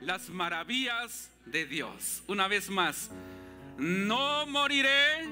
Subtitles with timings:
[0.00, 2.22] las maravillas de Dios.
[2.26, 3.10] Una vez más,
[3.78, 5.28] no moriré,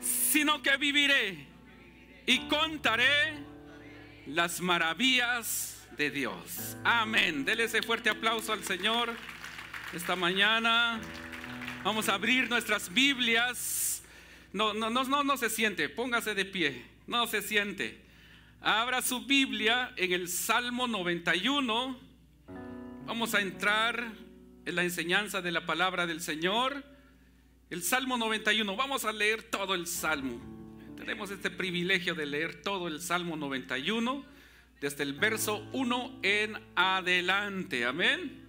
[0.00, 1.46] sino que viviré
[2.26, 3.34] y contaré
[4.26, 6.76] las maravillas de Dios.
[6.84, 7.44] Amén.
[7.44, 9.12] Dele ese fuerte aplauso al Señor
[9.92, 11.00] esta mañana.
[11.84, 14.02] Vamos a abrir nuestras Biblias.
[14.52, 18.00] No, no, no, no, no se siente, póngase de pie, no se siente.
[18.60, 22.11] Abra su Biblia en el Salmo 91.
[23.06, 24.12] Vamos a entrar
[24.64, 26.84] en la enseñanza de la palabra del Señor.
[27.68, 28.76] El Salmo 91.
[28.76, 30.40] Vamos a leer todo el Salmo.
[30.96, 34.24] Tenemos este privilegio de leer todo el Salmo 91
[34.80, 37.84] desde el verso 1 en adelante.
[37.84, 38.40] Amén.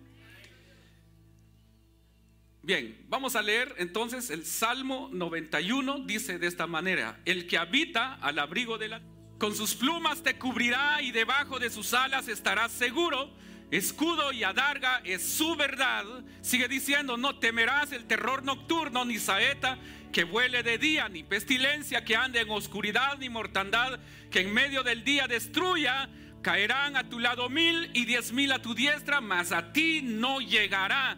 [2.61, 6.05] Bien, vamos a leer entonces el Salmo 91.
[6.05, 9.02] Dice de esta manera, el que habita al abrigo de la...
[9.39, 13.31] Con sus plumas te cubrirá y debajo de sus alas estarás seguro.
[13.73, 16.05] Escudo y adarga es su verdad.
[16.41, 19.80] Sigue diciendo, no temerás el terror nocturno, ni saeta
[20.11, 23.99] que vuele de día, ni pestilencia que ande en oscuridad, ni mortandad
[24.30, 26.07] que en medio del día destruya.
[26.43, 30.39] Caerán a tu lado mil y diez mil a tu diestra, mas a ti no
[30.39, 31.17] llegará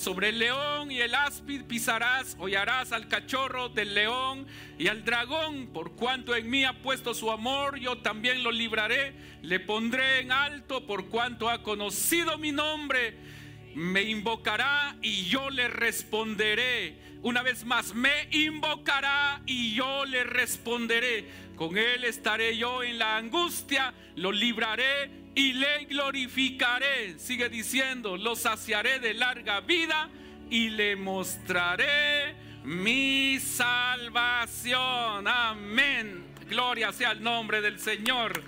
[0.00, 4.46] Sobre el león y el áspid pisarás, hollarás al cachorro del león
[4.78, 5.66] y al dragón.
[5.74, 9.12] Por cuanto en mí ha puesto su amor, yo también lo libraré.
[9.42, 13.14] Le pondré en alto por cuanto ha conocido mi nombre.
[13.74, 16.96] Me invocará y yo le responderé.
[17.20, 21.28] Una vez más, me invocará y yo le responderé.
[21.56, 27.18] Con él estaré yo en la angustia, lo libraré y le glorificaré.
[27.18, 30.08] Sigue diciendo, lo saciaré de larga vida
[30.50, 34.78] y le mostraré mi salvación.
[35.26, 36.26] Amén.
[36.48, 38.42] Gloria sea el nombre del Señor.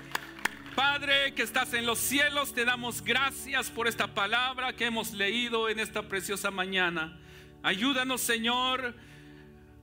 [0.74, 5.68] Padre que estás en los cielos, te damos gracias por esta palabra que hemos leído
[5.68, 7.18] en esta preciosa mañana.
[7.62, 8.94] Ayúdanos, Señor,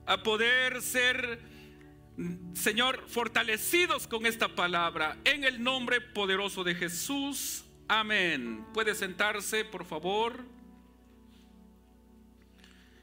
[0.04, 1.38] a poder ser
[2.52, 7.64] Señor, fortalecidos con esta palabra, en el nombre poderoso de Jesús.
[7.88, 8.66] Amén.
[8.74, 10.44] Puede sentarse, por favor.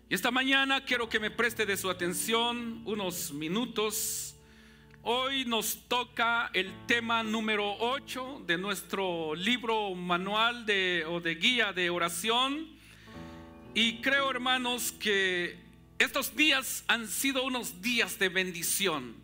[0.07, 4.35] Y esta mañana quiero que me preste de su atención unos minutos.
[5.01, 11.73] Hoy nos toca el tema número 8 de nuestro libro manual de, o de guía
[11.73, 12.67] de oración.
[13.73, 15.66] Y creo, hermanos, que
[16.00, 19.16] estos días han sido unos días de bendición.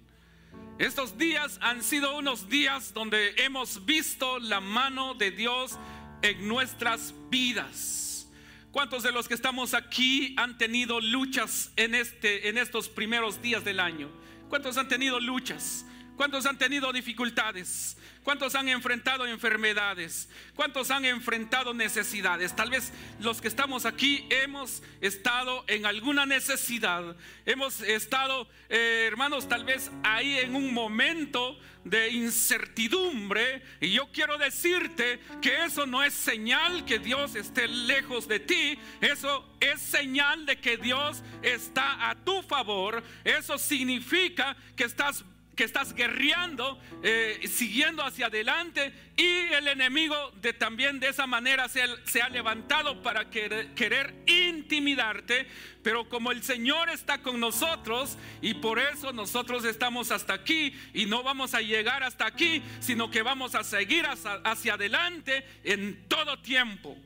[0.79, 5.77] Estos días han sido unos días donde hemos visto la mano de Dios
[6.23, 8.27] en nuestras vidas.
[8.71, 13.63] ¿Cuántos de los que estamos aquí han tenido luchas en, este, en estos primeros días
[13.63, 14.09] del año?
[14.49, 15.85] ¿Cuántos han tenido luchas?
[16.17, 17.97] ¿Cuántos han tenido dificultades?
[18.23, 20.29] ¿Cuántos han enfrentado enfermedades?
[20.55, 22.55] ¿Cuántos han enfrentado necesidades?
[22.55, 27.17] Tal vez los que estamos aquí hemos estado en alguna necesidad.
[27.45, 33.61] Hemos estado, eh, hermanos, tal vez ahí en un momento de incertidumbre.
[33.81, 38.79] Y yo quiero decirte que eso no es señal que Dios esté lejos de ti.
[39.01, 43.03] Eso es señal de que Dios está a tu favor.
[43.25, 50.53] Eso significa que estás que estás guerreando, eh, siguiendo hacia adelante y el enemigo de
[50.53, 55.47] también de esa manera se, ha levantado para querer, querer, intimidarte,
[55.83, 61.05] pero como el Señor está con nosotros y por eso nosotros estamos hasta aquí y
[61.05, 66.41] no vamos a llegar hasta aquí, sino que vamos a seguir hacia adelante en todo
[66.41, 66.97] tiempo.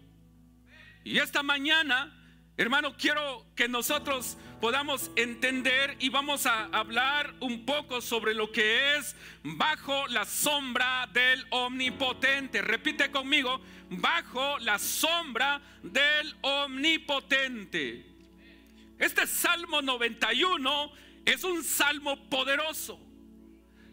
[1.03, 2.13] Y esta mañana,
[2.57, 8.95] hermano, quiero que nosotros podamos entender y vamos a hablar un poco sobre lo que
[8.95, 12.61] es bajo la sombra del omnipotente.
[12.61, 18.05] Repite conmigo, bajo la sombra del omnipotente.
[18.97, 20.91] Este Salmo 91
[21.25, 22.99] es un salmo poderoso.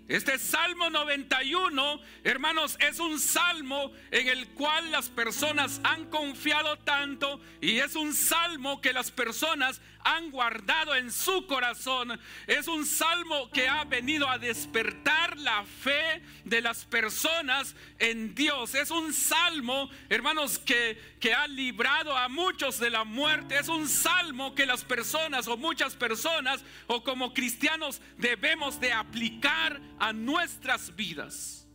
[0.07, 7.41] Este Salmo 91, hermanos, es un salmo en el cual las personas han confiado tanto
[7.63, 12.21] y es un salmo que las personas han guardado en su corazón.
[12.47, 18.75] Es un salmo que ha venido a despertar la fe de las personas en Dios.
[18.75, 23.59] Es un salmo, hermanos, que, que ha librado a muchos de la muerte.
[23.59, 29.81] Es un salmo que las personas o muchas personas o como cristianos debemos de aplicar
[29.99, 31.67] a nuestras vidas.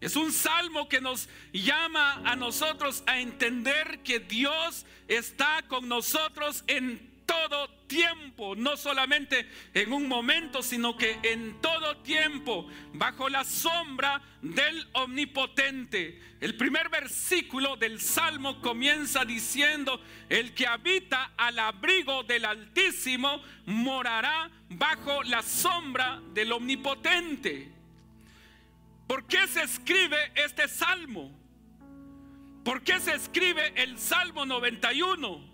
[0.00, 6.64] Es un salmo que nos llama a nosotros a entender que Dios está con nosotros
[6.66, 13.44] en todo tiempo, no solamente en un momento, sino que en todo tiempo, bajo la
[13.44, 16.20] sombra del omnipotente.
[16.40, 24.50] El primer versículo del Salmo comienza diciendo, el que habita al abrigo del Altísimo morará
[24.70, 27.70] bajo la sombra del omnipotente.
[29.06, 31.30] ¿Por qué se escribe este salmo?
[32.64, 35.49] ¿Por qué se escribe el Salmo 91?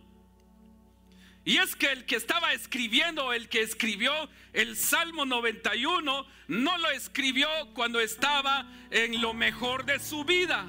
[1.47, 4.13] Y es que el que estaba escribiendo, el que escribió
[4.53, 10.67] el Salmo 91, no lo escribió cuando estaba en lo mejor de su vida.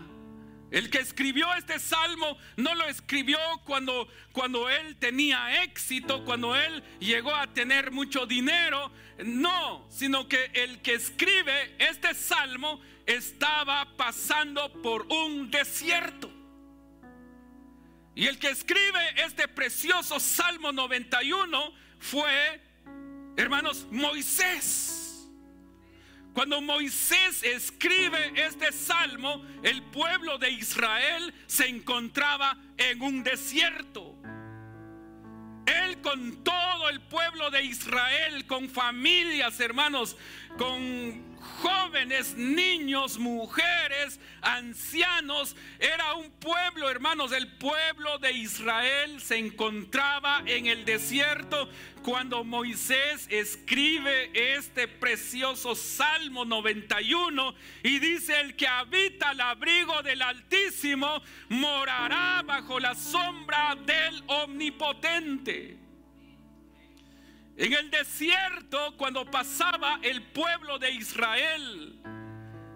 [0.70, 6.84] El que escribió este salmo no lo escribió cuando, cuando él tenía éxito, cuando él
[7.00, 8.92] llegó a tener mucho dinero.
[9.26, 16.37] No, sino que el que escribe este salmo estaba pasando por un desierto.
[18.18, 22.60] Y el que escribe este precioso Salmo 91 fue,
[23.36, 25.30] hermanos, Moisés.
[26.34, 34.16] Cuando Moisés escribe este salmo, el pueblo de Israel se encontraba en un desierto.
[35.68, 40.18] Él con todo el pueblo de Israel, con familias, hermanos,
[40.58, 45.56] con jóvenes, niños, mujeres, ancianos.
[45.80, 51.70] Era un pueblo, hermanos, el pueblo de Israel se encontraba en el desierto
[52.04, 57.54] cuando Moisés escribe este precioso Salmo 91
[57.84, 65.87] y dice, el que habita al abrigo del Altísimo morará bajo la sombra del Omnipotente.
[67.58, 72.00] En el desierto, cuando pasaba el pueblo de Israel,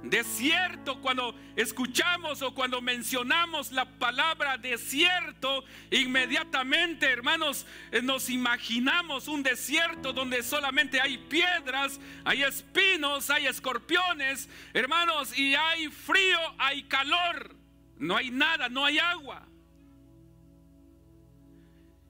[0.02, 9.44] desierto, cuando escuchamos o cuando mencionamos la palabra desierto, inmediatamente, hermanos, eh, nos imaginamos un
[9.44, 17.56] desierto donde solamente hay piedras, hay espinos, hay escorpiones, hermanos, y hay frío, hay calor,
[18.00, 19.48] no hay nada, no hay agua.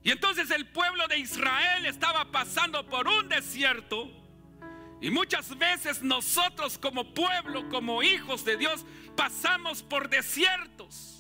[0.04, 4.10] Y entonces el pueblo de Israel estaba pasando por un desierto.
[5.00, 11.18] Y muchas veces nosotros como pueblo, como hijos de Dios, pasamos por desiertos.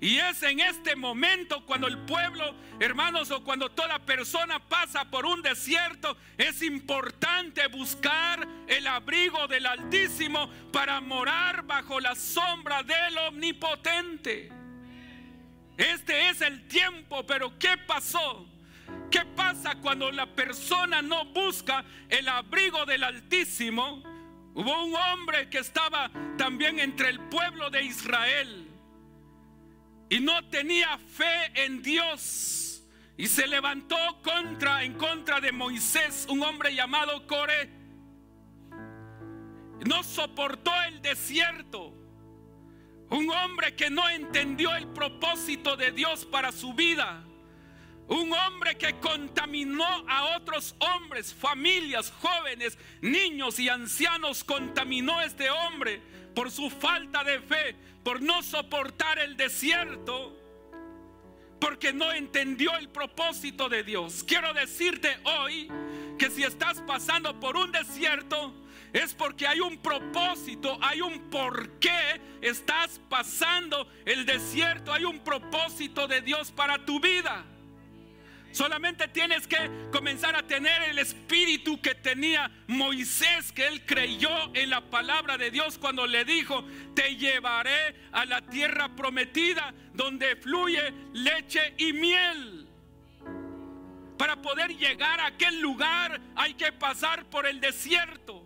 [0.00, 5.24] Y es en este momento cuando el pueblo, hermanos, o cuando toda persona pasa por
[5.24, 13.16] un desierto, es importante buscar el abrigo del Altísimo para morar bajo la sombra del
[13.16, 14.61] Omnipotente.
[15.82, 18.46] Este es el tiempo, pero ¿qué pasó?
[19.10, 24.00] ¿Qué pasa cuando la persona no busca el abrigo del Altísimo?
[24.54, 26.08] Hubo un hombre que estaba
[26.38, 28.68] también entre el pueblo de Israel
[30.08, 32.84] y no tenía fe en Dios
[33.16, 37.70] y se levantó contra en contra de Moisés, un hombre llamado Core.
[39.84, 42.01] No soportó el desierto.
[43.22, 47.22] Un hombre que no entendió el propósito de Dios para su vida.
[48.08, 54.42] Un hombre que contaminó a otros hombres, familias, jóvenes, niños y ancianos.
[54.42, 56.02] Contaminó a este hombre
[56.34, 60.36] por su falta de fe, por no soportar el desierto,
[61.60, 64.24] porque no entendió el propósito de Dios.
[64.24, 65.70] Quiero decirte hoy
[66.18, 68.52] que si estás pasando por un desierto,
[68.92, 75.20] es porque hay un propósito, hay un por qué estás pasando el desierto, hay un
[75.20, 77.44] propósito de Dios para tu vida.
[78.52, 79.56] Solamente tienes que
[79.90, 85.50] comenzar a tener el espíritu que tenía Moisés, que él creyó en la palabra de
[85.50, 86.62] Dios cuando le dijo,
[86.94, 92.68] te llevaré a la tierra prometida donde fluye leche y miel.
[94.18, 98.41] Para poder llegar a aquel lugar hay que pasar por el desierto.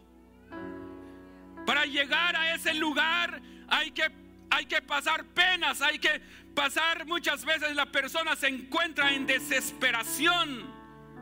[1.67, 4.11] Para llegar a ese lugar hay que,
[4.51, 6.21] hay que pasar penas, hay que
[6.55, 10.77] pasar muchas veces la persona se encuentra en desesperación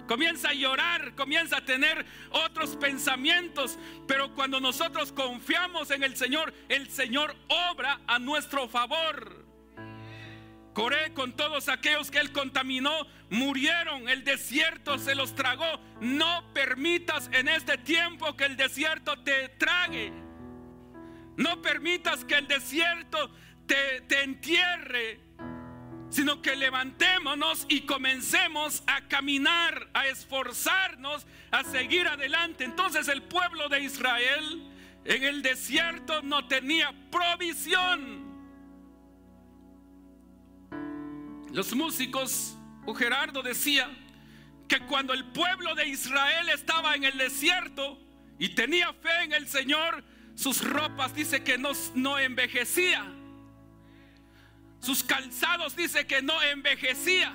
[0.06, 3.78] comienza a llorar, comienza a tener otros pensamientos.
[4.06, 9.44] Pero cuando nosotros confiamos en el Señor, el Señor obra a nuestro favor.
[10.72, 15.80] Coré con todos aquellos que Él contaminó, murieron, el desierto se los tragó.
[16.00, 20.23] No permitas en este tiempo que el desierto te trague.
[21.36, 23.30] No permitas que el desierto
[23.66, 25.20] te, te entierre
[26.14, 32.62] sino que levantémonos y comencemos a caminar, a esforzarnos, a seguir adelante.
[32.62, 34.62] Entonces el pueblo de Israel
[35.04, 38.32] en el desierto no tenía provisión.
[41.50, 43.90] Los músicos, o Gerardo decía
[44.68, 47.98] que cuando el pueblo de Israel estaba en el desierto
[48.38, 53.04] y tenía fe en el Señor, sus ropas dice que no, no envejecía
[54.84, 57.32] sus calzados dice que no envejecía.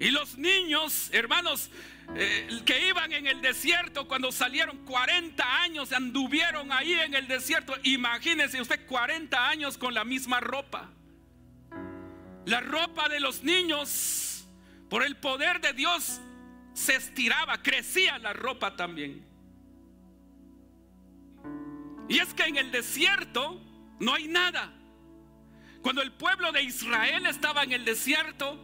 [0.00, 1.70] Y los niños, hermanos,
[2.16, 7.74] eh, que iban en el desierto cuando salieron 40 años, anduvieron ahí en el desierto.
[7.84, 10.90] Imagínense usted 40 años con la misma ropa.
[12.46, 14.44] La ropa de los niños,
[14.90, 16.20] por el poder de Dios,
[16.74, 19.24] se estiraba, crecía la ropa también.
[22.08, 23.60] Y es que en el desierto
[24.00, 24.72] no hay nada.
[25.82, 28.58] Cuando el pueblo de Israel estaba en el desierto,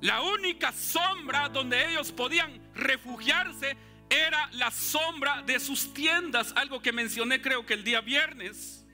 [0.00, 3.76] la única sombra donde ellos podían refugiarse
[4.08, 8.84] era la sombra de sus tiendas, algo que mencioné creo que el día viernes.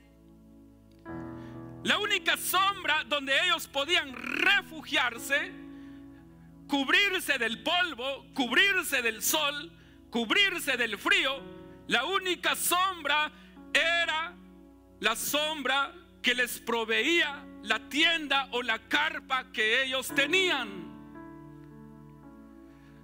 [1.83, 5.51] La única sombra donde ellos podían refugiarse,
[6.67, 9.71] cubrirse del polvo, cubrirse del sol,
[10.09, 11.41] cubrirse del frío,
[11.87, 13.31] la única sombra
[13.73, 14.33] era
[14.99, 20.87] la sombra que les proveía la tienda o la carpa que ellos tenían.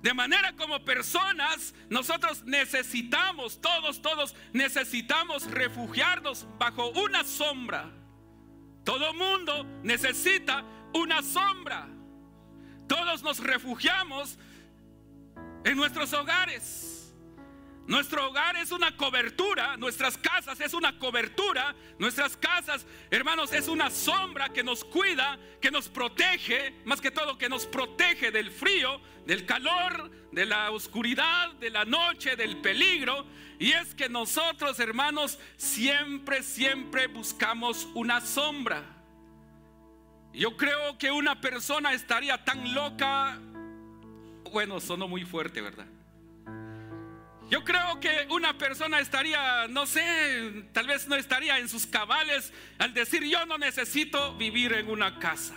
[0.02, 7.92] De manera como personas, nosotros necesitamos, todos, todos necesitamos refugiarnos bajo una sombra.
[8.84, 11.88] Todo mundo necesita una sombra.
[12.88, 14.38] Todos nos refugiamos
[15.64, 16.95] en nuestros hogares.
[17.88, 23.92] Nuestro hogar es una cobertura, nuestras casas es una cobertura, nuestras casas, hermanos, es una
[23.92, 29.00] sombra que nos cuida, que nos protege, más que todo que nos protege del frío,
[29.28, 33.28] del calor, de la oscuridad, de la noche, del peligro.
[33.60, 38.84] Y es que nosotros, hermanos, siempre, siempre buscamos una sombra.
[40.34, 43.40] Yo creo que una persona estaría tan loca,
[44.52, 45.88] bueno, sonó muy fuerte, ¿verdad?
[47.50, 52.52] Yo creo que una persona estaría, no sé, tal vez no estaría en sus cabales
[52.80, 55.54] al decir yo no necesito vivir en una casa.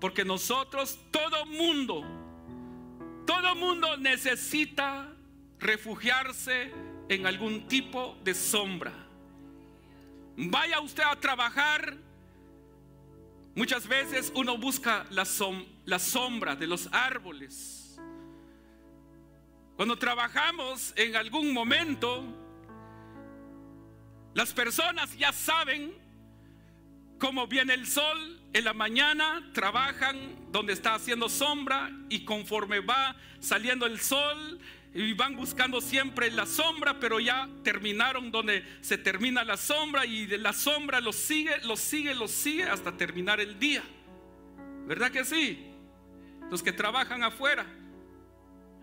[0.00, 2.02] Porque nosotros, todo mundo,
[3.26, 5.12] todo mundo necesita
[5.60, 6.72] refugiarse
[7.08, 8.92] en algún tipo de sombra.
[10.36, 11.98] Vaya usted a trabajar.
[13.54, 15.26] Muchas veces uno busca la,
[15.84, 17.81] la sombra de los árboles
[19.76, 22.24] cuando trabajamos en algún momento,
[24.34, 25.94] las personas ya saben
[27.18, 33.16] cómo viene el sol en la mañana, trabajan donde está haciendo sombra y conforme va
[33.40, 34.60] saliendo el sol
[34.94, 40.26] y van buscando siempre la sombra, pero ya terminaron donde se termina la sombra y
[40.26, 43.82] de la sombra los sigue, los sigue, los sigue hasta terminar el día.
[44.86, 45.66] ¿Verdad que sí?
[46.50, 47.64] Los que trabajan afuera.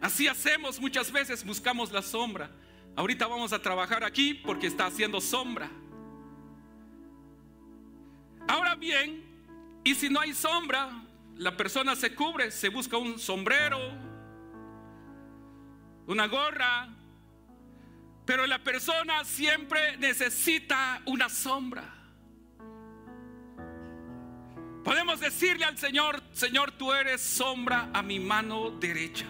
[0.01, 2.51] Así hacemos muchas veces, buscamos la sombra.
[2.95, 5.69] Ahorita vamos a trabajar aquí porque está haciendo sombra.
[8.47, 9.23] Ahora bien,
[9.83, 10.89] y si no hay sombra,
[11.35, 13.79] la persona se cubre, se busca un sombrero,
[16.07, 16.89] una gorra,
[18.25, 21.95] pero la persona siempre necesita una sombra.
[24.83, 29.27] Podemos decirle al Señor, Señor, tú eres sombra a mi mano derecha.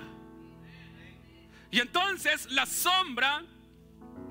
[1.72, 3.44] Y entonces la sombra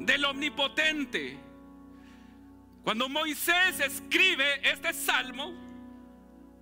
[0.01, 1.39] del omnipotente.
[2.83, 5.53] Cuando Moisés escribe este salmo,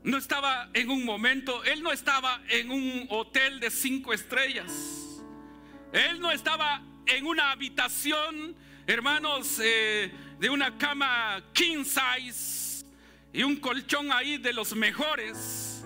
[0.03, 4.73] no estaba en un momento, él no estaba en un hotel de cinco estrellas.
[5.93, 8.57] Él no estaba en una habitación,
[8.87, 12.85] hermanos, eh, de una cama king size
[13.33, 15.85] y un colchón ahí de los mejores.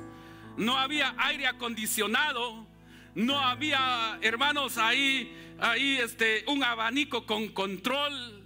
[0.56, 2.66] No había aire acondicionado
[3.14, 8.42] no había, hermanos, ahí, ahí este, un abanico con control,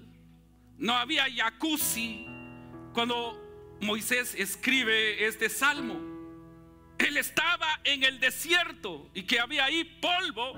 [0.78, 2.26] no había jacuzzi
[2.92, 3.40] cuando
[3.80, 6.12] Moisés escribe este salmo.
[6.99, 10.54] Él estaba en el desierto y que había ahí polvo,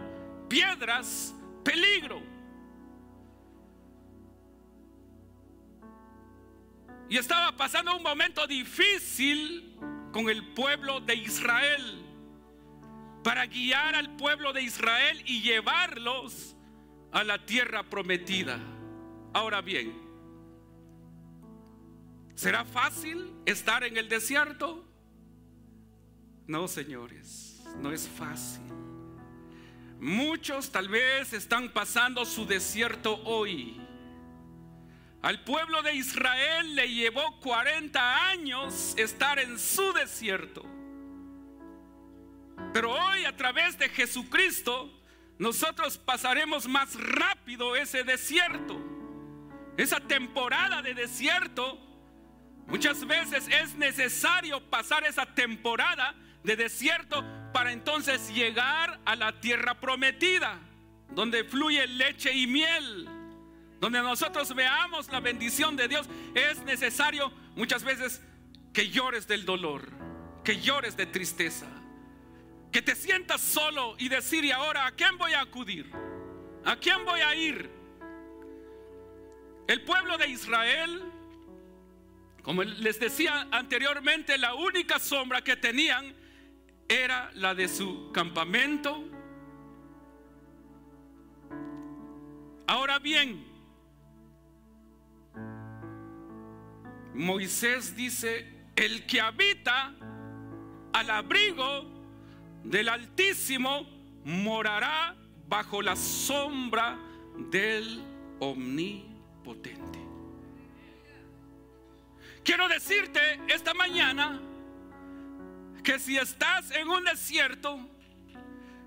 [0.49, 1.35] piedras,
[1.65, 2.23] peligro.
[7.09, 9.77] Y estaba pasando un momento difícil
[10.13, 12.06] con el pueblo de Israel
[13.27, 16.55] para guiar al pueblo de Israel y llevarlos
[17.11, 18.57] a la tierra prometida.
[19.33, 19.93] Ahora bien,
[22.37, 24.89] ¿será fácil estar en el desierto?
[26.47, 28.63] No, señores, no es fácil.
[29.99, 33.77] Muchos tal vez están pasando su desierto hoy.
[35.23, 40.76] Al pueblo de Israel le llevó 40 años estar en su desierto.
[42.73, 44.93] Pero hoy a través de Jesucristo
[45.39, 48.83] nosotros pasaremos más rápido ese desierto.
[49.77, 51.79] Esa temporada de desierto,
[52.67, 59.79] muchas veces es necesario pasar esa temporada de desierto para entonces llegar a la tierra
[59.81, 60.59] prometida,
[61.11, 63.09] donde fluye leche y miel,
[63.81, 66.09] donde nosotros veamos la bendición de Dios.
[66.35, 68.23] Es necesario muchas veces
[68.73, 69.91] que llores del dolor,
[70.45, 71.67] que llores de tristeza,
[72.77, 75.91] que te sientas solo y decir, ¿y ahora a quién voy a acudir?
[76.63, 77.71] ¿A quién voy a ir?
[79.67, 81.03] El pueblo de Israel,
[82.43, 86.15] como les decía anteriormente, la única sombra que tenían
[86.87, 89.03] era la de su campamento.
[92.67, 93.43] Ahora bien,
[97.15, 99.95] Moisés dice, el que habita
[100.93, 101.96] al abrigo
[102.67, 103.87] del Altísimo
[104.25, 105.15] morará
[105.49, 106.99] bajo la sombra
[107.51, 108.03] del
[108.41, 110.01] Omnipotente.
[112.43, 114.41] Quiero decirte esta mañana,
[115.83, 117.79] que si estás en un desierto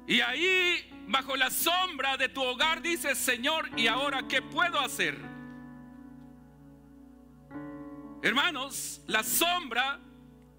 [0.06, 5.18] y ahí bajo la sombra de tu hogar dices, Señor, ¿y ahora qué puedo hacer?
[8.22, 10.00] Hermanos, la sombra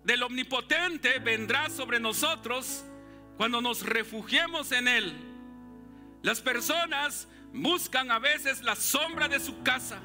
[0.03, 2.87] del omnipotente vendrá sobre nosotros
[3.41, 5.15] cuando nos refugiemos en Él.
[6.21, 9.99] Las personas buscan a veces la sombra de su casa,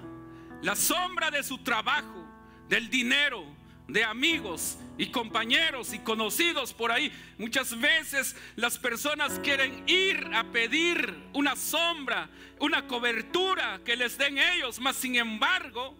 [0.61, 2.25] la sombra de su trabajo,
[2.69, 3.43] del dinero,
[3.89, 7.11] de amigos y compañeros y conocidos por ahí.
[7.37, 12.29] Muchas veces las personas quieren ir a pedir una sombra,
[12.61, 15.93] una cobertura que les den ellos, mas sin embargo,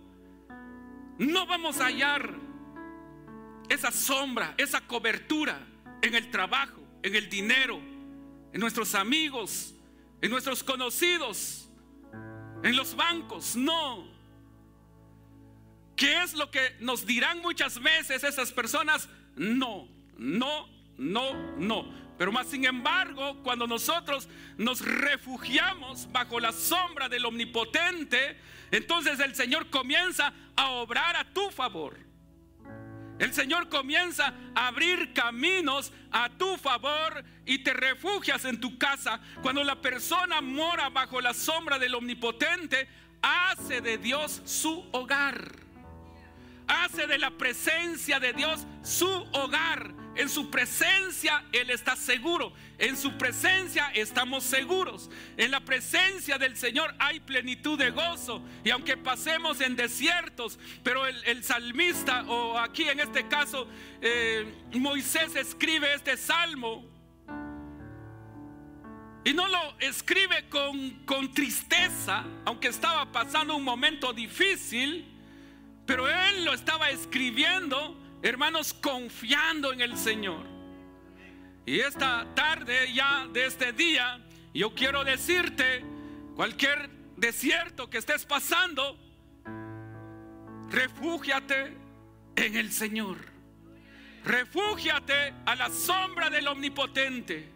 [1.18, 2.34] no vamos a hallar
[3.68, 5.60] esa sombra, esa cobertura
[6.02, 7.80] en el trabajo, en el dinero,
[8.52, 9.74] en nuestros amigos,
[10.22, 11.70] en nuestros conocidos,
[12.64, 13.56] en los bancos.
[13.56, 14.16] No,
[15.96, 19.08] ¿Qué es lo que nos dirán muchas veces esas personas?
[19.36, 19.88] No,
[20.18, 22.06] no, no, no.
[22.18, 28.38] Pero más sin embargo, cuando nosotros nos refugiamos bajo la sombra del omnipotente,
[28.72, 32.05] entonces el Señor comienza a obrar a tu favor.
[33.20, 39.20] El Señor comienza a abrir caminos a tu favor y te refugias en tu casa.
[39.42, 42.88] Cuando la persona mora bajo la sombra del omnipotente,
[43.22, 45.66] hace de Dios su hogar
[46.68, 50.05] hace de la presencia de Dios su hogar.
[50.16, 52.54] En su presencia Él está seguro.
[52.78, 55.10] En su presencia estamos seguros.
[55.38, 58.42] En la presencia del Señor hay plenitud de gozo.
[58.64, 63.68] Y aunque pasemos en desiertos, pero el, salmista, o aquí en este caso,
[64.02, 66.86] eh, Moisés escribe este salmo.
[69.24, 75.16] Y no lo escribe con, con tristeza, aunque estaba pasando un momento difícil
[75.86, 77.96] pero él lo estaba escribiendo,
[78.30, 80.46] hermanos, confiando en el Señor.
[81.66, 84.20] Y esta tarde ya de este día,
[84.54, 85.84] yo quiero decirte,
[86.36, 88.98] cualquier desierto que estés pasando,
[90.70, 91.78] refúgiate
[92.36, 93.18] en el Señor.
[94.24, 97.48] Refúgiate a la sombra del Omnipotente.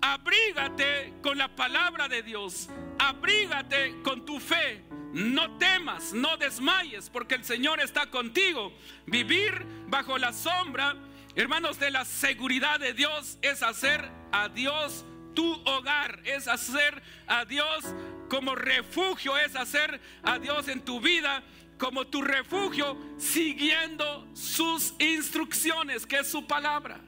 [0.00, 2.68] Abrígate con la palabra de Dios.
[2.98, 4.87] Abrígate con tu fe.
[5.12, 8.72] No temas, no desmayes, porque el Señor está contigo.
[9.06, 10.96] Vivir bajo la sombra,
[11.34, 17.44] hermanos, de la seguridad de Dios es hacer a Dios tu hogar, es hacer a
[17.44, 17.94] Dios
[18.28, 21.42] como refugio, es hacer a Dios en tu vida
[21.78, 27.00] como tu refugio, siguiendo sus instrucciones, que es su palabra.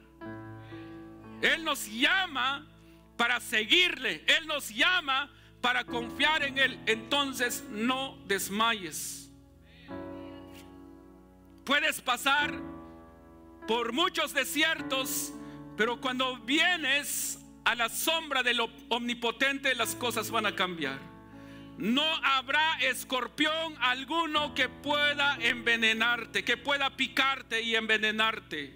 [1.41, 2.67] Él nos llama
[3.17, 5.29] para seguirle, Él nos llama
[5.61, 9.29] para confiar en Él, entonces no desmayes.
[11.63, 12.59] Puedes pasar
[13.67, 15.33] por muchos desiertos,
[15.77, 20.99] Pero cuando vienes a la sombra del omnipotente, las cosas van a cambiar.
[21.77, 28.75] No habrá escorpión alguno que pueda envenenarte, que pueda picarte y envenenarte.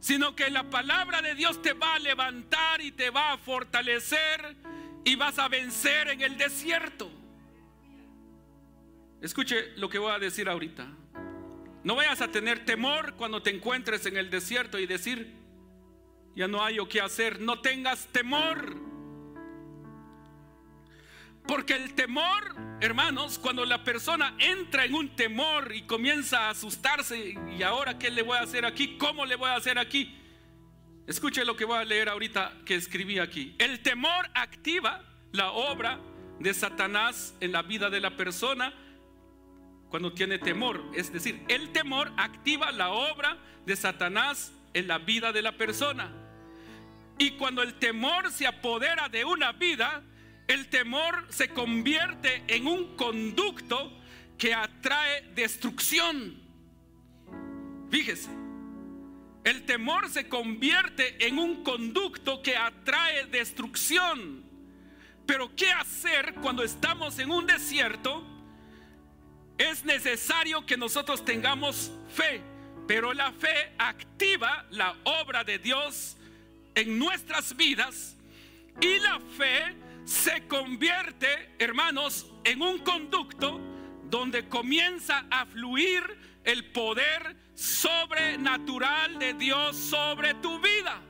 [0.00, 4.56] Sino que la palabra de Dios te va a levantar y te va a fortalecer
[5.04, 7.10] y vas a vencer en el desierto.
[9.20, 10.86] Escuche lo que voy a decir ahorita.
[11.84, 15.32] No vayas a tener temor cuando te encuentres en el desierto y decir,
[16.34, 17.40] ya no hay o qué hacer.
[17.40, 18.76] No tengas temor.
[21.46, 27.34] Porque el temor, hermanos, cuando la persona entra en un temor y comienza a asustarse,
[27.56, 28.96] ¿y ahora qué le voy a hacer aquí?
[28.96, 30.21] ¿Cómo le voy a hacer aquí?
[31.06, 33.54] Escuche lo que voy a leer ahorita que escribí aquí.
[33.58, 35.98] El temor activa la obra
[36.38, 38.72] de Satanás en la vida de la persona
[39.88, 40.82] cuando tiene temor.
[40.94, 43.36] Es decir, el temor activa la obra
[43.66, 46.10] de Satanás en la vida de la persona.
[47.18, 50.02] Y cuando el temor se apodera de una vida,
[50.46, 53.92] el temor se convierte en un conducto
[54.38, 56.40] que atrae destrucción.
[57.90, 58.30] Fíjese,
[59.44, 64.44] el temor se convierte en un conducto que atrae destrucción.
[65.26, 68.24] Pero ¿qué hacer cuando estamos en un desierto?
[69.58, 72.42] Es necesario que nosotros tengamos fe,
[72.86, 76.16] pero la fe activa la obra de Dios
[76.74, 78.16] en nuestras vidas
[78.80, 83.60] y la fe se convierte, hermanos, en un conducto
[84.04, 86.02] donde comienza a fluir
[86.44, 91.00] el poder sobrenatural de Dios sobre tu vida.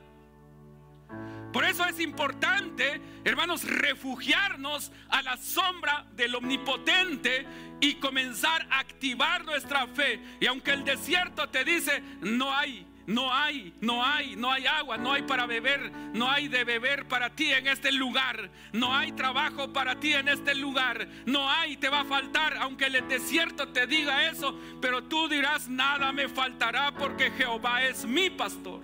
[1.51, 7.45] Por eso es importante, hermanos, refugiarnos a la sombra del omnipotente
[7.79, 10.19] y comenzar a activar nuestra fe.
[10.39, 14.97] Y aunque el desierto te dice, no hay, no hay, no hay, no hay agua,
[14.97, 19.11] no hay para beber, no hay de beber para ti en este lugar, no hay
[19.11, 23.67] trabajo para ti en este lugar, no hay, te va a faltar, aunque el desierto
[23.69, 28.81] te diga eso, pero tú dirás, nada me faltará porque Jehová es mi pastor.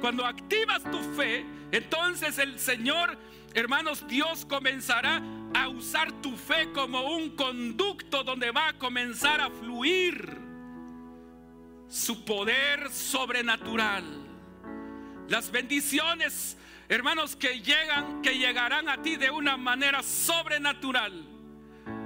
[0.00, 3.18] Cuando activas tu fe, entonces el Señor,
[3.54, 5.22] hermanos, Dios comenzará
[5.54, 10.45] a usar tu fe como un conducto donde va a comenzar a fluir
[11.88, 14.04] su poder sobrenatural.
[15.28, 16.56] Las bendiciones,
[16.88, 21.24] hermanos, que llegan, que llegarán a ti de una manera sobrenatural.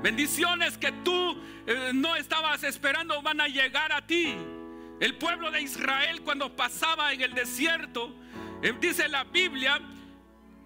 [0.02, 4.34] Bendiciones que tú eh, no estabas esperando van a llegar a ti.
[5.00, 8.14] El pueblo de Israel cuando pasaba en el desierto,
[8.62, 9.80] eh, dice la Biblia,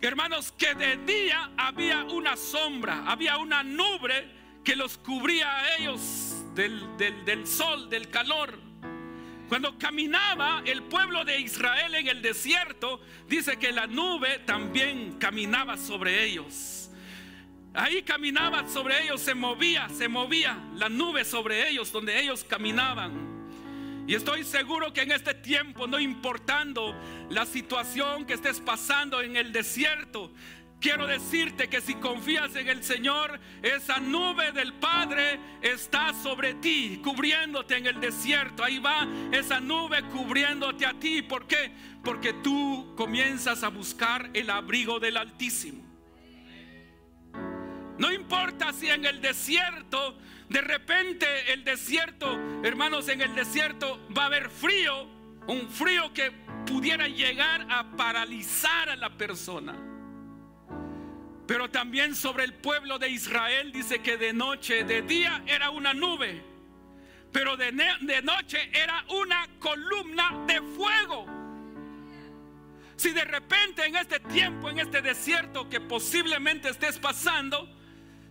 [0.01, 4.29] hermanos, que de día había una sombra, había una nube
[4.65, 8.59] que los cubría a ellos del, del sol, del calor.
[9.55, 15.77] Cuando caminaba el pueblo de Israel en el desierto, dice que la nube también caminaba
[15.77, 16.91] sobre ellos.
[17.73, 23.13] Ahí caminaba sobre ellos, se movía, se movía la nube sobre ellos donde ellos caminaban.
[24.09, 26.93] Y estoy seguro que en este tiempo, no importando
[27.31, 30.33] la situación que estés pasando en el desierto,
[30.85, 37.01] Quiero decirte que si confías en el Señor, esa nube del Padre está sobre ti,
[37.03, 38.63] cubriéndote en el desierto.
[38.63, 41.23] Ahí va esa nube cubriéndote a ti.
[41.23, 41.73] ¿Por qué?
[42.05, 45.83] Porque tú comienzas a buscar el abrigo del Altísimo.
[47.97, 50.19] No importa si en el desierto,
[50.51, 55.09] de repente el desierto, hermanos, en el desierto va a haber frío,
[55.47, 56.31] un frío que
[56.67, 59.94] pudiera llegar a paralizar a la persona.
[61.47, 65.93] Pero también sobre el pueblo de Israel dice que de noche, de día era una
[65.93, 66.43] nube,
[67.33, 71.27] pero de, de, noche era una columna de fuego.
[72.97, 77.69] Si de repente en este tiempo, en este desierto que posiblemente estés pasando,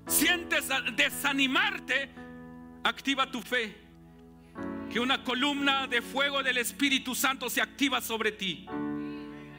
[0.08, 2.10] sientes desanimarte,
[2.84, 3.78] activa tu fe.
[4.90, 8.68] Que una columna de fuego del Espíritu Santo se activa sobre ti.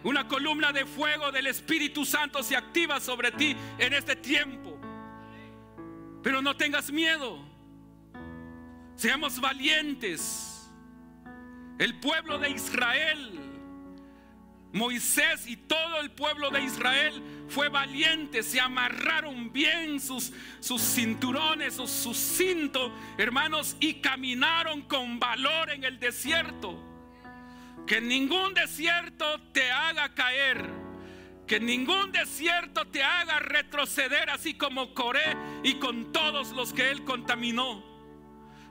[0.04, 4.78] Una columna de fuego del Espíritu Santo se activa sobre ti en este tiempo.
[6.22, 7.38] Pero no tengas miedo.
[8.96, 10.70] Seamos valientes.
[11.78, 13.40] El pueblo de Israel,
[14.72, 21.74] Moisés y todo el pueblo de Israel fue valiente, se amarraron bien sus, sus cinturones,
[21.74, 26.93] sus, sus cintos, hermanos, y caminaron con valor en el desierto.
[27.86, 30.68] Que ningún desierto te haga caer.
[31.46, 37.04] Que ningún desierto te haga retroceder así como Coré y con todos los que él
[37.04, 37.94] contaminó.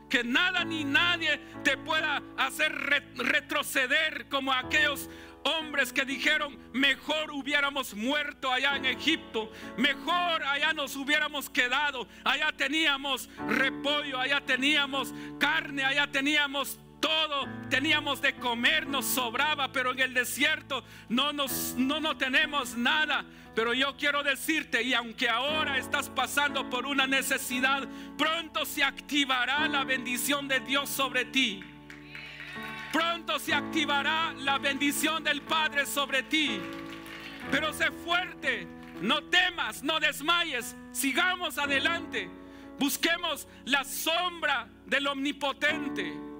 [0.09, 2.71] que nada ni nadie te pueda hacer
[3.15, 5.09] retroceder como aquellos
[5.43, 12.51] hombres que dijeron, mejor hubiéramos muerto allá en Egipto, mejor allá nos hubiéramos quedado, allá
[12.55, 19.99] teníamos repollo, allá teníamos carne, allá teníamos todo, teníamos de comer, nos sobraba, pero en
[19.99, 23.25] el desierto no nos no, no tenemos nada.
[23.53, 27.85] Pero yo quiero decirte, y aunque ahora estás pasando por una necesidad,
[28.17, 31.61] pronto se activará la bendición de Dios sobre ti.
[32.93, 36.61] Pronto se activará la bendición del Padre sobre ti.
[37.51, 38.65] Pero sé fuerte,
[39.01, 42.29] no temas, no desmayes, sigamos adelante.
[42.79, 46.32] Busquemos la sombra del omnipotente.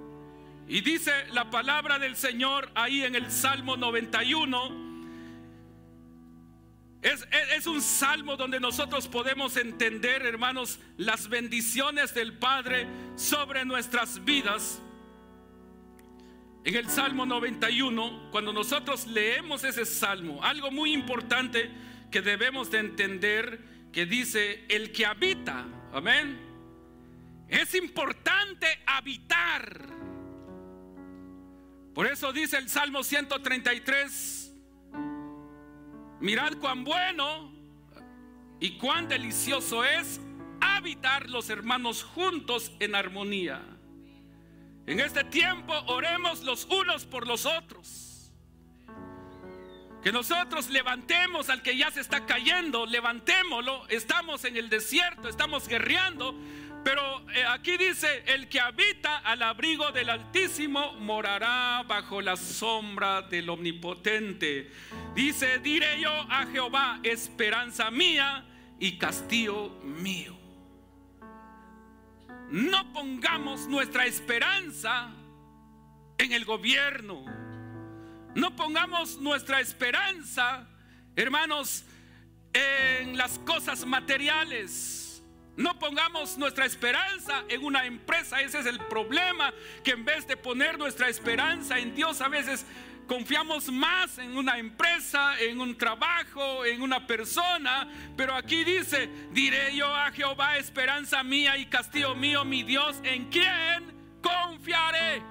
[0.73, 4.81] Y dice la palabra del Señor ahí en el Salmo 91.
[7.03, 14.81] Es, un salmo donde nosotros podemos entender, hermanos, las bendiciones del Padre sobre nuestras vidas.
[16.63, 21.69] En el Salmo 91, cuando nosotros leemos ese salmo, algo muy importante
[22.09, 23.59] que debemos de entender
[23.91, 26.39] que dice, el que habita, amén,
[27.47, 30.02] es importante habitar.
[31.93, 34.51] Por eso dice el Salmo 133,
[36.19, 37.53] mirad cuán bueno
[38.59, 40.19] y cuán delicioso es
[40.59, 43.61] habitar los hermanos juntos en armonía.
[44.87, 48.31] En este tiempo oremos los unos por los otros.
[50.01, 53.87] Que nosotros levantemos al que ya se está cayendo, levantémoslo.
[53.87, 56.35] Estamos en el desierto, estamos guerreando.
[56.83, 63.21] Pero eh, aquí dice, el que habita al abrigo del Altísimo morará bajo la sombra
[63.21, 64.69] del Omnipotente.
[65.15, 68.45] Dice, diré yo a Jehová, esperanza mía
[68.79, 70.43] y castillo mío
[72.53, 75.09] no pongamos nuestra esperanza
[76.19, 77.25] en el gobierno.
[78.35, 80.67] No pongamos nuestra esperanza,
[81.15, 81.83] hermanos,
[82.53, 85.02] en las cosas materiales.
[85.55, 88.41] No pongamos nuestra esperanza en una empresa.
[88.41, 92.65] Ese es el problema, que en vez de poner nuestra esperanza en Dios, a veces
[93.07, 97.87] Confiamos más en una empresa, en un trabajo, en una persona.
[98.15, 103.29] Pero aquí dice, diré yo a Jehová, esperanza mía y castillo mío, mi Dios, ¿en
[103.29, 105.21] quién confiaré?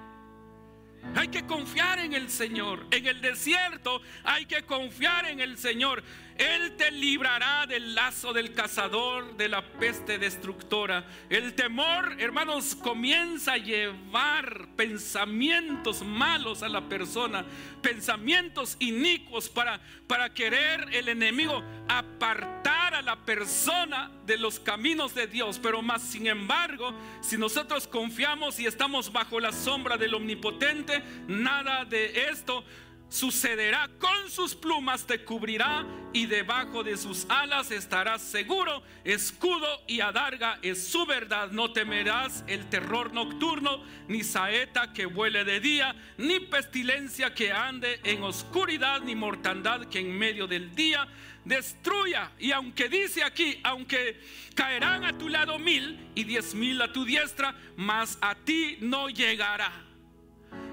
[1.16, 2.86] Hay que confiar en el Señor.
[2.90, 6.04] En el desierto hay que confiar en el Señor.
[6.42, 11.04] Él te librará del lazo del cazador, de la peste destructora.
[11.30, 17.44] El temor, hermanos, comienza a llevar pensamientos malos a la persona,
[17.80, 25.28] pensamientos inicuos para, para querer el enemigo apartar a la persona de los caminos de
[25.28, 25.60] Dios.
[25.62, 31.84] Pero más, sin embargo, si nosotros confiamos y estamos bajo la sombra del omnipotente, nada
[31.84, 32.64] de esto
[33.12, 38.82] sucederá, con sus plumas te cubrirá y debajo de sus alas estarás seguro.
[39.04, 41.50] Escudo y adarga es su verdad.
[41.50, 48.00] No temerás el terror nocturno, ni saeta que vuele de día, ni pestilencia que ande
[48.04, 51.06] en oscuridad, ni mortandad que en medio del día
[51.44, 52.32] destruya.
[52.38, 54.20] Y aunque dice aquí, aunque
[54.54, 59.10] caerán a tu lado mil y diez mil a tu diestra, mas a ti no
[59.10, 59.91] llegará.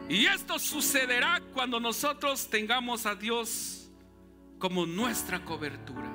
[0.10, 3.88] Y esto sucederá cuando nosotros tengamos a Dios
[4.58, 6.10] como nuestra cobertura.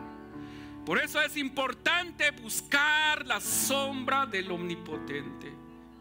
[0.84, 5.50] Por eso es importante buscar la sombra del omnipotente.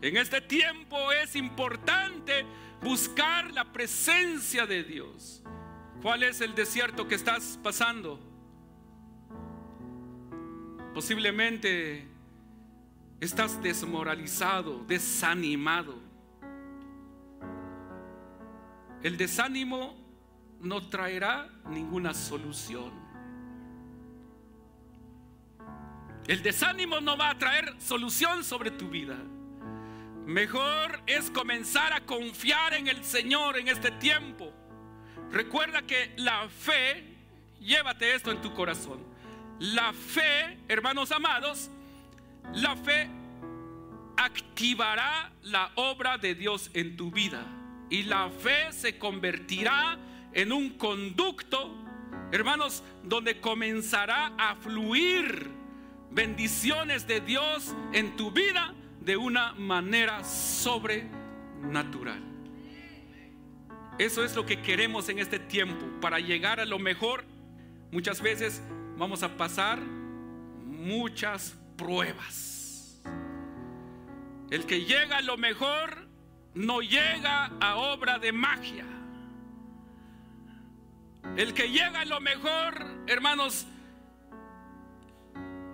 [0.02, 2.46] En este tiempo es importante
[2.82, 5.42] buscar la presencia de Dios.
[6.02, 8.20] ¿Cuál es el desierto que estás pasando?
[10.94, 12.06] Posiblemente
[13.22, 16.03] estás desmoralizado, desanimado.
[19.04, 19.98] El desánimo
[20.62, 22.89] no traerá ninguna solución.
[26.26, 29.18] El desánimo no va a traer solución sobre tu vida.
[30.26, 34.54] Mejor es comenzar a confiar en el Señor en este tiempo.
[35.32, 37.04] Recuerda que la fe,
[37.60, 39.06] llévate esto en tu corazón.
[39.60, 41.70] La fe, hermanos amados,
[42.54, 43.10] la fe
[44.16, 47.46] activará la obra de Dios en tu vida
[47.94, 50.00] y la fe se convertirá
[50.34, 51.72] en un conducto,
[52.32, 55.52] hermanos, donde comenzará a fluir
[56.10, 62.20] bendiciones de Dios en tu vida de una manera sobrenatural.
[64.00, 65.86] Eso es lo que queremos en este tiempo.
[66.02, 67.24] Para llegar a lo mejor,
[67.92, 68.64] muchas veces
[68.98, 69.80] vamos a pasar
[70.66, 73.04] muchas pruebas.
[74.50, 76.03] El que llega a lo mejor
[76.56, 78.86] no llega a obra de magia.
[81.36, 83.66] El que llega a lo mejor, hermanos,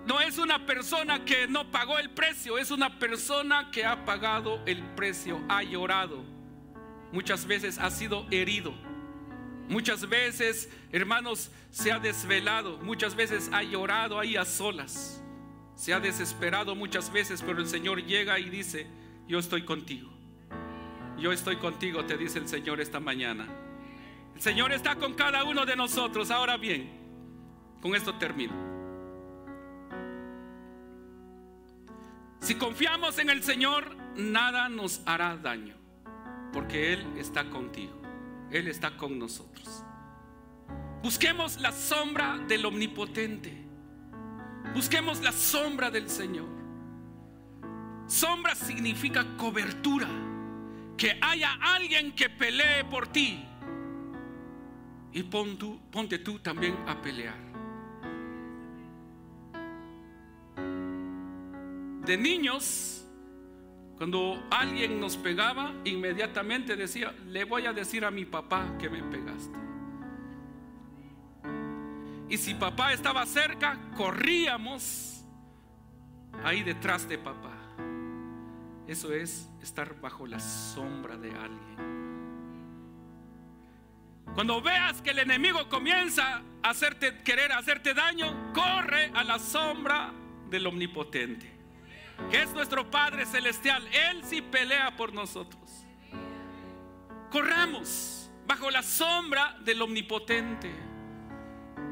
[0.05, 4.61] no es una persona que no pagó el precio, es una persona que ha pagado
[4.65, 6.23] el precio, ha llorado.
[7.11, 8.73] Muchas veces ha sido herido.
[9.67, 12.77] Muchas veces, hermanos, se ha desvelado.
[12.79, 15.21] Muchas veces ha llorado ahí a solas.
[15.75, 18.87] Se ha desesperado muchas veces, pero el Señor llega y dice,
[19.27, 20.18] yo estoy contigo.
[21.19, 23.47] Yo estoy contigo, te dice el Señor esta mañana.
[24.35, 26.31] El Señor está con cada uno de nosotros.
[26.31, 26.89] Ahora bien,
[27.81, 28.53] con esto termino.
[32.41, 35.75] Si confiamos en el Señor, nada nos hará daño,
[36.53, 37.93] porque Él está contigo,
[38.49, 39.83] Él está con nosotros.
[41.03, 43.53] Busquemos la sombra del Omnipotente,
[44.73, 46.47] busquemos la sombra del Señor.
[48.07, 50.07] Sombra significa cobertura,
[50.99, 53.43] que haya alguien que pelee por ti,
[55.13, 57.37] y ponte tú también a pelear.
[62.05, 63.05] De niños,
[63.97, 69.01] cuando alguien nos pegaba, inmediatamente decía, le voy a decir a mi papá que me
[69.01, 69.57] pegaste.
[72.29, 75.23] Y si papá estaba cerca, corríamos
[76.43, 77.48] ahí detrás de papá.
[78.89, 81.77] Eso es estar bajo la sombra de alguien.
[84.33, 90.11] Cuando veas que el enemigo comienza a hacerte querer hacerte daño, corre a la sombra
[90.49, 91.47] del omnipotente,
[92.31, 93.87] que es nuestro Padre celestial.
[93.93, 95.85] Él sí pelea por nosotros.
[97.29, 100.73] Corramos bajo la sombra del omnipotente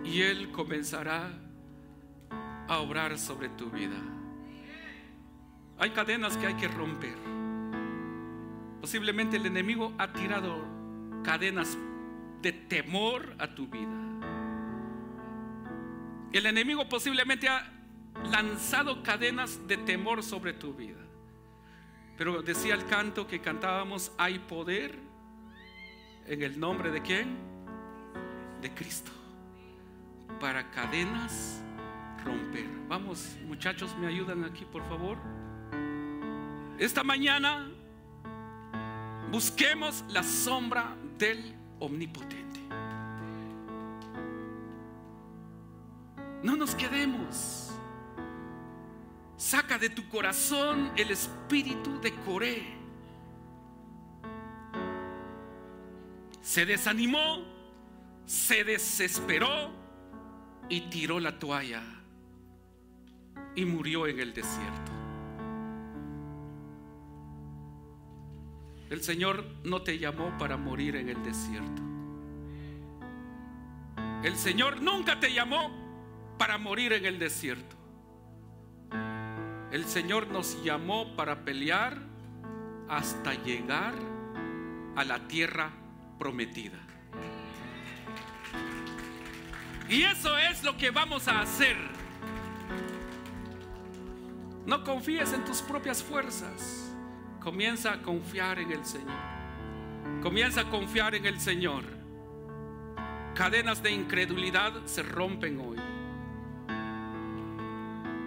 [0.04, 1.30] y él comenzará
[2.68, 4.17] a obrar sobre tu vida.
[5.80, 7.16] Hay cadenas que hay que romper.
[8.82, 10.66] Posiblemente el enemigo ha tirado
[11.24, 11.78] cadenas
[12.42, 14.08] de temor a tu vida.
[16.32, 17.72] El enemigo posiblemente ha
[18.32, 21.00] lanzado cadenas de temor sobre tu vida.
[22.18, 24.98] Pero decía el canto que cantábamos, hay poder
[26.26, 27.38] en el nombre de quién?
[28.62, 29.12] De Cristo.
[30.40, 31.62] Para cadenas
[32.26, 32.68] romper.
[32.88, 35.18] Vamos, muchachos, me ayudan aquí, por favor.
[36.80, 37.72] Esta mañana
[39.32, 42.60] busquemos la sombra del omnipotente.
[46.44, 47.72] No nos quedemos.
[49.38, 52.64] Saca de tu corazón el espíritu de Coré.
[56.42, 57.44] Se desanimó,
[58.26, 59.72] se desesperó
[60.70, 61.82] y tiró la toalla
[63.56, 65.07] y murió en el desierto.
[68.90, 71.82] El Señor no te llamó para morir en el desierto.
[74.24, 75.72] El Señor nunca te llamó
[76.38, 77.76] para morir en el desierto.
[79.72, 81.98] El Señor nos llamó para pelear
[82.88, 83.94] hasta llegar
[84.96, 85.72] a la tierra
[86.18, 86.80] prometida.
[89.90, 91.78] Y eso es lo que vamos a hacer.
[94.66, 96.87] No confíes en tus propias fuerzas.
[97.48, 99.22] Comienza a confiar en el Señor.
[100.22, 101.86] Comienza a confiar en el Señor.
[103.34, 105.78] Cadenas de incredulidad se rompen hoy.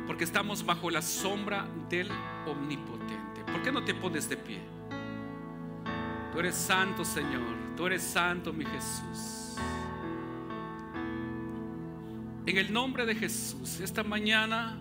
[0.06, 2.08] Porque estamos bajo la sombra del
[2.46, 3.44] Omnipotente.
[3.44, 4.62] ¿Por qué no te pones de pie?
[6.32, 7.76] Tú eres santo, Señor.
[7.76, 9.58] Tú eres santo, mi Jesús.
[12.46, 14.78] En el nombre de Jesús, esta mañana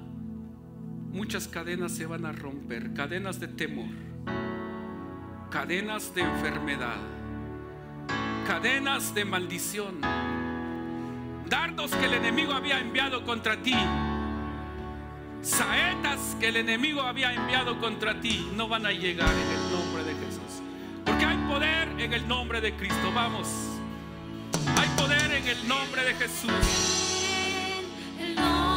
[1.12, 4.09] muchas cadenas se van a romper, cadenas de temor
[5.50, 6.98] cadenas de enfermedad,
[8.46, 10.00] cadenas de maldición,
[11.48, 13.76] dardos que el enemigo había enviado contra ti,
[15.42, 20.04] saetas que el enemigo había enviado contra ti, no van a llegar en el nombre
[20.04, 20.62] de Jesús.
[21.04, 23.48] Porque hay poder en el nombre de Cristo, vamos.
[24.78, 26.52] Hay poder en el nombre de Jesús.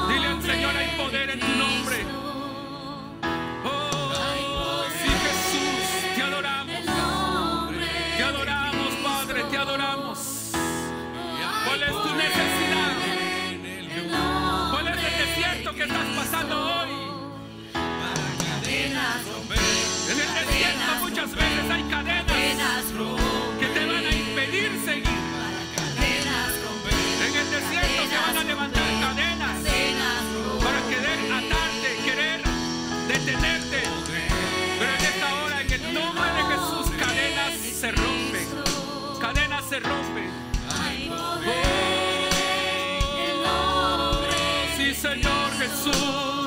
[0.09, 2.22] Dile al Señor, hay poder en tu nombre.
[15.75, 16.91] Que estás pasando hoy.
[20.11, 22.85] En el desierto muchas veces hay cadenas
[23.59, 25.09] que te van a impedir seguir.
[27.27, 28.92] En el desierto se van a levantar
[45.63, 46.42] Jesús.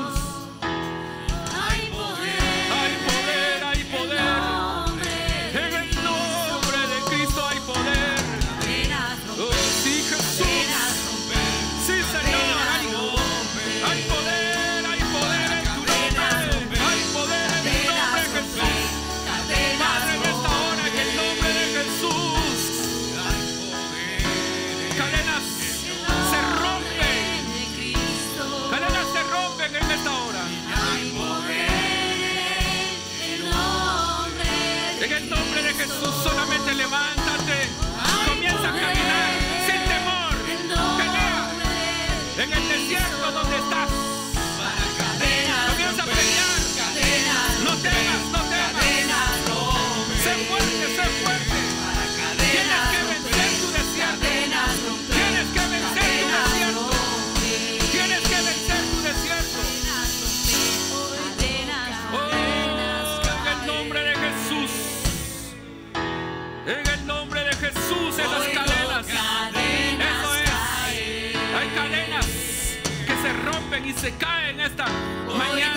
[73.96, 74.86] se cae en esta
[75.26, 75.75] mañana.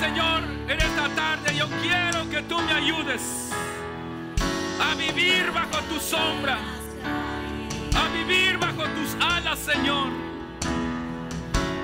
[0.00, 3.50] Señor, en esta tarde yo quiero que tú me ayudes
[4.80, 6.58] a vivir bajo tu sombra,
[7.96, 10.10] a vivir bajo tus alas, Señor.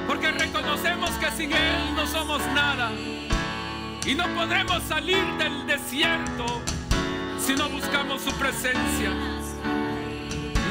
[0.07, 2.93] Porque reconocemos que sin Él no somos nada
[4.07, 6.62] y no podremos salir del desierto
[7.37, 9.11] si no buscamos su presencia.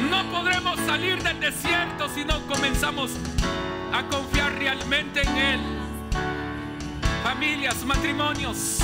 [0.09, 3.11] No podremos salir del desierto si no comenzamos
[3.91, 5.82] a confiar realmente en Él
[7.23, 8.79] Familias, matrimonios,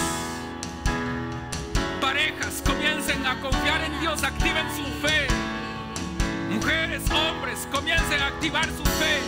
[1.99, 5.27] parejas, comiencen a confiar en Dios, activen su fe.
[6.49, 9.19] Mujeres, hombres, comiencen a activar su fe.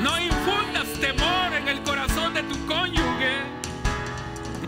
[0.00, 3.42] No infundas temor en el corazón de tu cónyuge.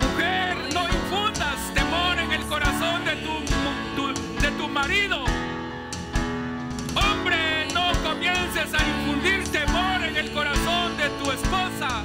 [0.00, 5.24] Mujer, no infundas temor en el corazón de tu, de tu marido.
[6.96, 12.04] Hombre, no comiences a infundir temor en el corazón de tu esposa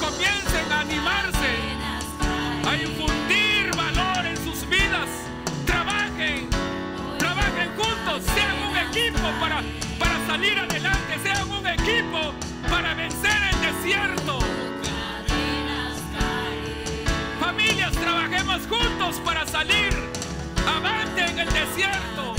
[0.00, 1.52] comiencen a animarse,
[2.66, 5.08] a infundir valor en sus vidas.
[5.66, 6.48] Trabajen,
[7.18, 9.62] trabajen juntos, sean un equipo para,
[9.98, 12.34] para salir adelante, sean un equipo
[12.70, 14.38] para vencer el desierto.
[17.40, 19.92] Familias, trabajemos juntos para salir
[20.66, 22.37] avante en el desierto.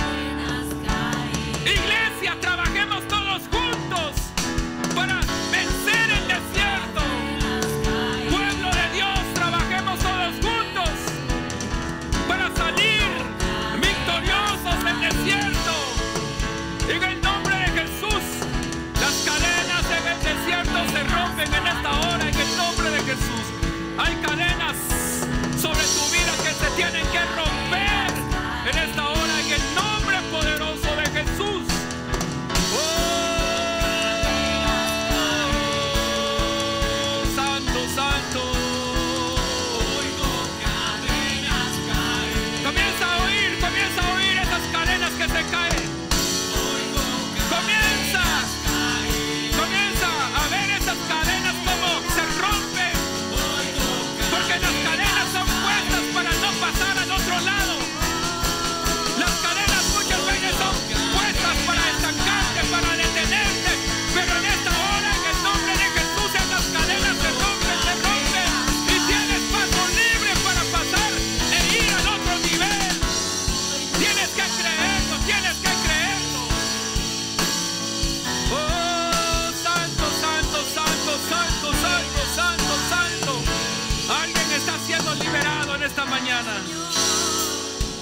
[86.06, 86.54] Mañana.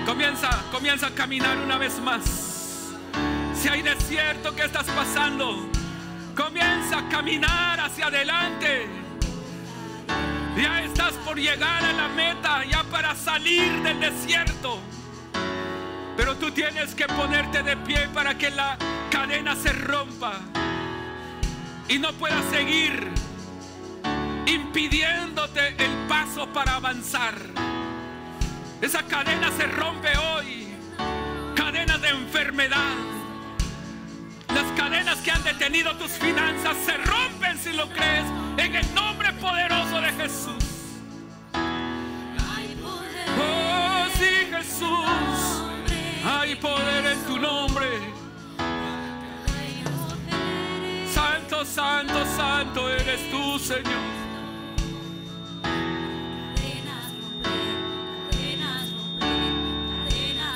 [0.05, 2.23] Comienza, comienza a caminar una vez más.
[3.53, 5.69] Si hay desierto que estás pasando,
[6.36, 8.88] comienza a caminar hacia adelante.
[10.57, 14.80] Ya estás por llegar a la meta, ya para salir del desierto.
[16.18, 18.76] Pero tú tienes que ponerte de pie para que la
[19.11, 20.34] cadena se rompa
[21.88, 23.07] y no puedas seguir
[24.47, 27.36] impidiéndote el paso para avanzar.
[28.82, 30.68] Esa cadena se rompe hoy.
[31.55, 32.95] Cadenas de enfermedad.
[34.53, 38.26] Las cadenas que han detenido tus finanzas se rompen si lo crees
[38.57, 40.63] en el nombre poderoso de Jesús.
[43.39, 45.56] Oh, sí, Jesús.
[46.30, 47.88] Hay poder en tu nombre.
[51.13, 54.07] Santo, santo, santo eres tú, Señor.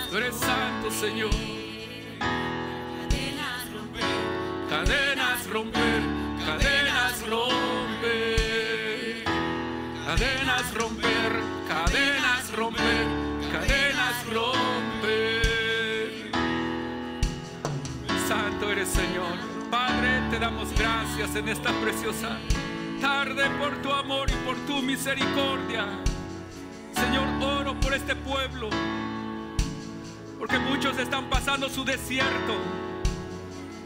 [0.10, 1.32] Tú eres santo, Señor.
[4.70, 6.02] Cadenas romper,
[6.46, 9.24] cadenas romper.
[10.06, 11.32] Cadenas romper, cadenas romper,
[11.70, 13.21] cadenas
[20.42, 22.36] damos gracias en esta preciosa
[23.00, 25.86] tarde por tu amor y por tu misericordia.
[26.96, 28.68] Señor, oro por este pueblo,
[30.40, 32.56] porque muchos están pasando su desierto,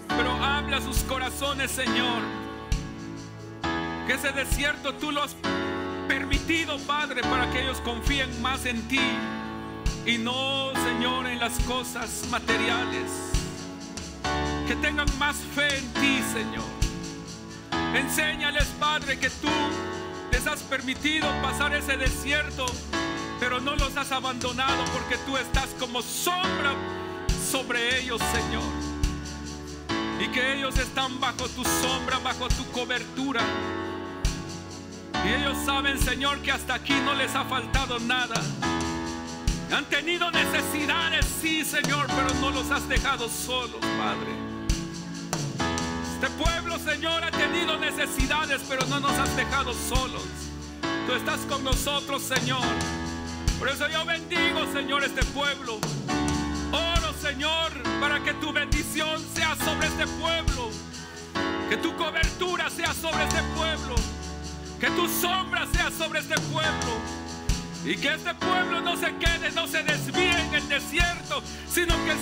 [0.07, 2.21] pero habla a sus corazones, Señor,
[4.07, 5.35] que ese desierto tú lo has
[6.07, 9.11] permitido, Padre, para que ellos confíen más en ti
[10.05, 13.34] y no, Señor, en las cosas materiales.
[14.67, 16.63] Que tengan más fe en ti, Señor.
[17.95, 19.49] Enséñales, Padre, que tú
[20.31, 22.65] les has permitido pasar ese desierto,
[23.39, 26.73] pero no los has abandonado porque tú estás como sombra
[27.51, 28.63] sobre ellos, Señor.
[30.19, 33.41] Y que ellos están bajo tu sombra, bajo tu cobertura.
[35.23, 38.41] Y ellos saben, Señor, que hasta aquí no les ha faltado nada.
[39.71, 44.44] Han tenido necesidades, sí, Señor, pero no los has dejado solos, Padre.
[46.25, 50.23] Este pueblo, Señor, ha tenido necesidades, pero no nos has dejado solos.
[51.05, 52.65] Tú estás con nosotros, Señor.
[53.59, 55.77] Por eso yo bendigo, Señor, este pueblo.
[56.71, 57.71] Oro, Señor,
[58.01, 60.71] para que tu bendición sea sobre este pueblo.
[61.69, 63.93] Que tu cobertura sea sobre este pueblo.
[64.79, 66.97] Que tu sombra sea sobre este pueblo.
[67.85, 72.15] Y que este pueblo no se quede, no se desvíe en el desierto, sino que,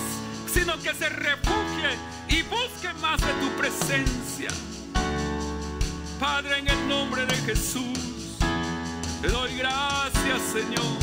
[0.52, 4.48] sino que se refugie y busque más de tu presencia.
[6.18, 8.38] Padre, en el nombre de Jesús,
[9.22, 10.98] te doy gracias, Señor.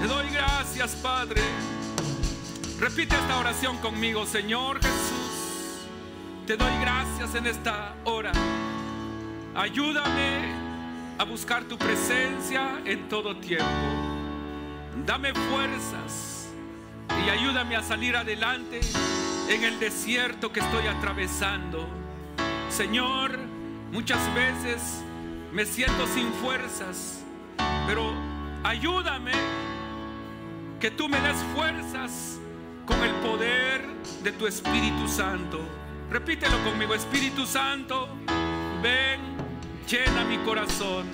[0.00, 1.42] Te doy gracias, Padre.
[2.78, 5.88] Repite esta oración conmigo, Señor Jesús.
[6.46, 8.32] Te doy gracias en esta hora.
[9.56, 10.52] Ayúdame
[11.18, 13.64] a buscar tu presencia en todo tiempo.
[15.04, 16.48] Dame fuerzas
[17.24, 18.80] y ayúdame a salir adelante
[19.48, 21.86] en el desierto que estoy atravesando.
[22.68, 23.38] Señor,
[23.92, 25.02] muchas veces
[25.52, 27.22] me siento sin fuerzas,
[27.86, 28.12] pero
[28.64, 29.32] ayúdame
[30.80, 32.38] que tú me des fuerzas
[32.84, 33.86] con el poder
[34.22, 35.60] de tu Espíritu Santo.
[36.10, 38.08] Repítelo conmigo, Espíritu Santo,
[38.82, 39.20] ven,
[39.88, 41.06] llena mi corazón,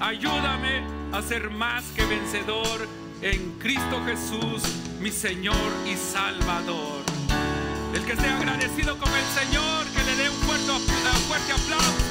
[0.00, 0.82] ayúdame
[1.12, 2.88] a ser más que vencedor
[3.22, 4.62] en Cristo Jesús,
[5.00, 7.19] mi Señor y Salvador.
[7.92, 12.09] El que esté agradecido con el Señor, que le dé un fuerte, un fuerte aplauso.